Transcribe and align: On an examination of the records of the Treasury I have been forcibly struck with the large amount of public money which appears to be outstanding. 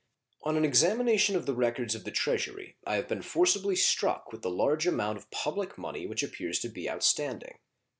On 0.41 0.57
an 0.57 0.65
examination 0.65 1.35
of 1.35 1.45
the 1.45 1.53
records 1.53 1.93
of 1.93 2.05
the 2.05 2.09
Treasury 2.09 2.75
I 2.87 2.95
have 2.95 3.07
been 3.07 3.21
forcibly 3.21 3.75
struck 3.75 4.31
with 4.31 4.41
the 4.41 4.49
large 4.49 4.87
amount 4.87 5.19
of 5.19 5.29
public 5.29 5.77
money 5.77 6.07
which 6.07 6.23
appears 6.23 6.57
to 6.61 6.69
be 6.69 6.89
outstanding. 6.89 7.59